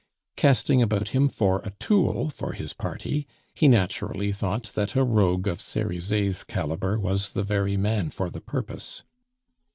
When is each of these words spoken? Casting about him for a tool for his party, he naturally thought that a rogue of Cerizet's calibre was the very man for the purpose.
Casting 0.35 0.81
about 0.81 1.09
him 1.09 1.29
for 1.29 1.59
a 1.59 1.69
tool 1.77 2.27
for 2.31 2.53
his 2.53 2.73
party, 2.73 3.27
he 3.53 3.67
naturally 3.67 4.31
thought 4.31 4.71
that 4.73 4.95
a 4.95 5.03
rogue 5.03 5.47
of 5.47 5.61
Cerizet's 5.61 6.43
calibre 6.43 6.99
was 6.99 7.33
the 7.33 7.43
very 7.43 7.77
man 7.77 8.09
for 8.09 8.31
the 8.31 8.41
purpose. 8.41 9.03